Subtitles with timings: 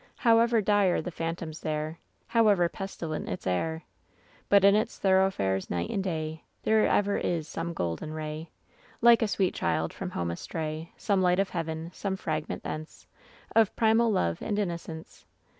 [0.17, 1.99] However dire the phantoms there,
[2.29, 3.83] However pestilent its air—
[4.49, 6.43] But in its thoroughfares, night and day.
[6.63, 8.49] There ever is some golden ray.
[9.01, 13.05] Like a sweet child from home astray— Some light of Heaven, some fragment thence
[13.55, 15.27] Of primal love and innocence.